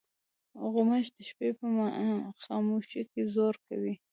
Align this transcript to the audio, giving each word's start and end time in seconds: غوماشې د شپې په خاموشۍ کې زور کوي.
غوماشې 0.71 1.11
د 1.15 1.17
شپې 1.29 1.49
په 1.57 1.67
خاموشۍ 2.43 3.01
کې 3.11 3.21
زور 3.33 3.55
کوي. 3.67 3.93